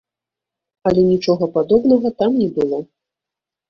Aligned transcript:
Але 0.93 1.05
нічога 1.11 1.51
падобнага 1.59 2.07
там 2.25 2.31
не 2.43 2.53
было. 2.61 2.85